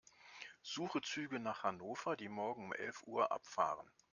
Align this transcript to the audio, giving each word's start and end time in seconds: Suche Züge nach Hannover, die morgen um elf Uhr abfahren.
Suche 0.63 0.99
Züge 1.03 1.39
nach 1.39 1.61
Hannover, 1.61 2.15
die 2.17 2.27
morgen 2.27 2.63
um 2.63 2.73
elf 2.73 3.03
Uhr 3.03 3.31
abfahren. 3.31 3.87